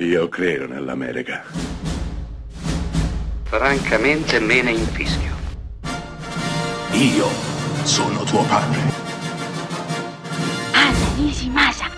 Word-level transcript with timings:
Io 0.00 0.28
credo 0.28 0.68
nell'America. 0.68 1.42
Francamente 3.42 4.38
me 4.38 4.62
ne 4.62 4.70
infischio. 4.70 5.34
Io 6.92 7.26
sono 7.82 8.22
tuo 8.22 8.44
padre. 8.44 8.80
Anna 10.70 11.14
Nishimasa. 11.16 11.90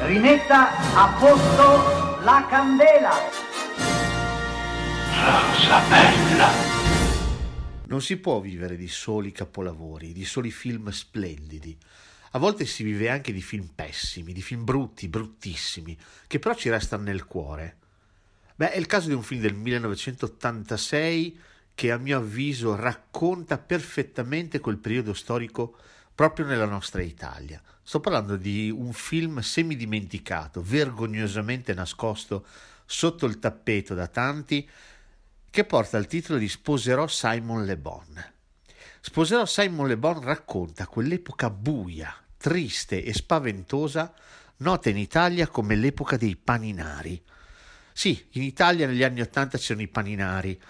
Rimetta 0.00 0.70
a 0.96 1.16
posto 1.16 2.18
la 2.24 2.44
candela. 2.50 3.12
Rosa 5.14 5.80
bella. 5.88 6.48
Non 7.86 8.02
si 8.02 8.16
può 8.16 8.40
vivere 8.40 8.74
di 8.76 8.88
soli 8.88 9.30
capolavori, 9.30 10.12
di 10.12 10.24
soli 10.24 10.50
film 10.50 10.90
splendidi. 10.90 11.78
A 12.32 12.38
volte 12.38 12.64
si 12.64 12.84
vive 12.84 13.10
anche 13.10 13.32
di 13.32 13.42
film 13.42 13.70
pessimi, 13.74 14.32
di 14.32 14.40
film 14.40 14.64
brutti, 14.64 15.08
bruttissimi, 15.08 15.98
che 16.28 16.38
però 16.38 16.54
ci 16.54 16.70
restano 16.70 17.02
nel 17.02 17.24
cuore. 17.26 17.78
Beh, 18.54 18.70
è 18.70 18.78
il 18.78 18.86
caso 18.86 19.08
di 19.08 19.14
un 19.14 19.22
film 19.22 19.40
del 19.40 19.54
1986 19.54 21.40
che 21.74 21.90
a 21.90 21.96
mio 21.96 22.18
avviso 22.18 22.76
racconta 22.76 23.58
perfettamente 23.58 24.60
quel 24.60 24.78
periodo 24.78 25.12
storico 25.12 25.76
proprio 26.14 26.46
nella 26.46 26.66
nostra 26.66 27.02
Italia. 27.02 27.60
Sto 27.82 27.98
parlando 27.98 28.36
di 28.36 28.70
un 28.70 28.92
film 28.92 29.40
semidimenticato, 29.40 30.62
vergognosamente 30.62 31.74
nascosto 31.74 32.46
sotto 32.84 33.26
il 33.26 33.40
tappeto 33.40 33.94
da 33.94 34.06
tanti, 34.06 34.68
che 35.50 35.64
porta 35.64 35.98
il 35.98 36.06
titolo 36.06 36.38
di 36.38 36.48
Sposerò 36.48 37.08
Simon 37.08 37.64
Le 37.64 37.76
Bon. 37.76 38.32
Sposerò 39.02 39.46
Simon 39.46 39.88
Le 39.88 39.96
Bon 39.96 40.20
racconta 40.20 40.86
quell'epoca 40.86 41.48
buia, 41.48 42.14
triste 42.36 43.02
e 43.02 43.14
spaventosa, 43.14 44.12
nota 44.58 44.90
in 44.90 44.98
Italia 44.98 45.48
come 45.48 45.74
l'epoca 45.74 46.18
dei 46.18 46.36
paninari. 46.36 47.20
Sì, 47.94 48.26
in 48.32 48.42
Italia 48.42 48.86
negli 48.86 49.02
anni 49.02 49.22
Ottanta 49.22 49.56
c'erano 49.56 49.82
i 49.82 49.88
paninari, 49.88 50.60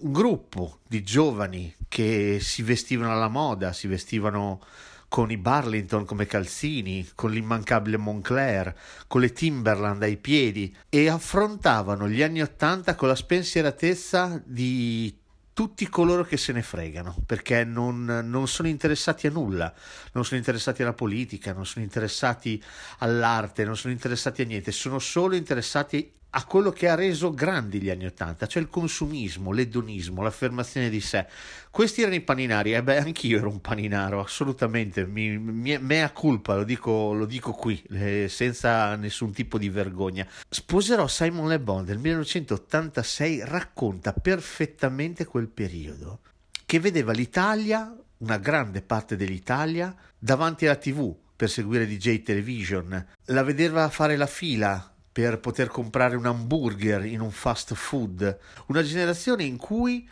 un 0.00 0.12
gruppo 0.12 0.80
di 0.86 1.02
giovani 1.02 1.74
che 1.88 2.38
si 2.42 2.62
vestivano 2.62 3.10
alla 3.10 3.28
moda, 3.28 3.72
si 3.72 3.86
vestivano 3.88 4.60
con 5.08 5.30
i 5.30 5.38
Barlington 5.38 6.04
come 6.04 6.26
calzini, 6.26 7.08
con 7.14 7.30
l'immancabile 7.30 7.96
Moncler, 7.96 8.74
con 9.06 9.22
le 9.22 9.32
Timberland 9.32 10.02
ai 10.02 10.18
piedi 10.18 10.74
e 10.90 11.08
affrontavano 11.08 12.06
gli 12.06 12.22
anni 12.22 12.42
Ottanta 12.42 12.94
con 12.94 13.08
la 13.08 13.14
spensieratezza 13.14 14.42
di 14.44 15.21
tutti 15.62 15.88
coloro 15.88 16.24
che 16.24 16.36
se 16.36 16.52
ne 16.52 16.60
fregano, 16.60 17.14
perché 17.24 17.62
non, 17.62 18.04
non, 18.04 18.48
sono 18.48 18.66
interessati 18.66 19.28
a 19.28 19.30
nulla, 19.30 19.72
non 20.10 20.24
sono 20.24 20.40
interessati 20.40 20.82
alla 20.82 20.92
politica, 20.92 21.52
non 21.52 21.66
sono 21.66 21.84
interessati 21.84 22.60
all'arte, 22.98 23.64
non 23.64 23.76
sono 23.76 23.92
interessati 23.92 24.42
a 24.42 24.44
niente, 24.44 24.72
sono 24.72 24.98
solo 24.98 25.36
interessati 25.36 26.12
a 26.34 26.44
quello 26.44 26.70
che 26.70 26.88
ha 26.88 26.94
reso 26.94 27.34
grandi 27.34 27.80
gli 27.80 27.90
anni 27.90 28.06
Ottanta, 28.06 28.46
cioè 28.46 28.62
il 28.62 28.68
consumismo, 28.68 29.52
l'edonismo, 29.52 30.22
l'affermazione 30.22 30.88
di 30.88 31.00
sé. 31.00 31.26
Questi 31.70 32.00
erano 32.00 32.16
i 32.16 32.22
paninari, 32.22 32.72
e 32.72 32.76
eh 32.76 32.82
beh, 32.82 32.98
anch'io 32.98 33.38
ero 33.38 33.50
un 33.50 33.60
paninaro, 33.60 34.20
assolutamente, 34.20 35.06
mi, 35.06 35.36
mi, 35.36 35.76
mea 35.78 36.10
culpa, 36.10 36.54
lo 36.54 36.64
dico, 36.64 37.12
lo 37.12 37.26
dico 37.26 37.52
qui, 37.52 37.82
eh, 37.90 38.28
senza 38.28 38.96
nessun 38.96 39.32
tipo 39.32 39.58
di 39.58 39.68
vergogna. 39.68 40.26
Sposerò 40.48 41.06
Simon 41.06 41.48
Le 41.48 41.60
Bon 41.60 41.84
del 41.84 41.98
1986, 41.98 43.44
racconta 43.44 44.14
perfettamente 44.14 45.26
quel 45.26 45.48
periodo, 45.48 46.20
che 46.64 46.80
vedeva 46.80 47.12
l'Italia, 47.12 47.94
una 48.18 48.38
grande 48.38 48.80
parte 48.80 49.16
dell'Italia, 49.16 49.94
davanti 50.18 50.64
alla 50.64 50.76
tv, 50.76 51.14
per 51.36 51.50
seguire 51.50 51.86
DJ 51.86 52.22
Television, 52.22 53.06
la 53.26 53.42
vedeva 53.42 53.88
fare 53.88 54.16
la 54.16 54.26
fila 54.26 54.91
per 55.12 55.40
poter 55.40 55.68
comprare 55.68 56.16
un 56.16 56.24
hamburger 56.24 57.04
in 57.04 57.20
un 57.20 57.30
fast 57.30 57.74
food, 57.74 58.38
una 58.66 58.82
generazione 58.82 59.44
in 59.44 59.58
cui 59.58 60.08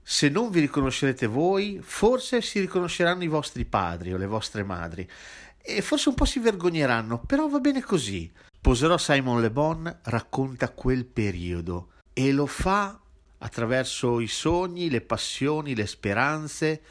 se 0.00 0.28
non 0.28 0.50
vi 0.50 0.60
riconoscerete 0.60 1.26
voi, 1.26 1.80
forse 1.82 2.40
si 2.40 2.60
riconosceranno 2.60 3.24
i 3.24 3.28
vostri 3.28 3.64
padri 3.64 4.12
o 4.12 4.16
le 4.16 4.26
vostre 4.26 4.62
madri. 4.62 5.08
E 5.60 5.82
forse 5.82 6.10
un 6.10 6.14
po' 6.14 6.26
si 6.26 6.38
vergogneranno, 6.38 7.20
però 7.20 7.48
va 7.48 7.58
bene 7.58 7.82
così. 7.82 8.30
Poserò 8.60 8.96
Simon 8.96 9.40
Le 9.40 9.50
Bon 9.50 9.98
racconta 10.02 10.70
quel 10.70 11.04
periodo 11.04 11.88
e 12.12 12.32
lo 12.32 12.46
fa 12.46 13.00
attraverso 13.38 14.20
i 14.20 14.28
sogni, 14.28 14.88
le 14.88 15.00
passioni, 15.00 15.74
le 15.74 15.86
speranze 15.86 16.82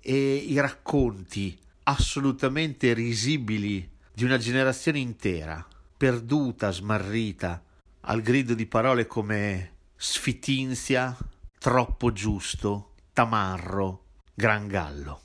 e 0.00 0.34
i 0.34 0.58
racconti 0.58 1.56
assolutamente 1.84 2.92
risibili 2.92 3.88
di 4.12 4.24
una 4.24 4.38
generazione 4.38 4.98
intera 4.98 5.66
perduta, 5.96 6.70
smarrita, 6.70 7.62
al 8.00 8.20
grido 8.20 8.54
di 8.54 8.66
parole 8.66 9.06
come 9.06 9.72
sfitinzia, 9.96 11.16
troppo 11.58 12.12
giusto, 12.12 12.94
tamarro, 13.12 14.04
gran 14.34 14.66
gallo. 14.66 15.23